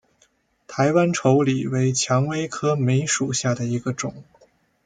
[0.65, 4.23] 台湾稠李为蔷薇科梅属下的一个种。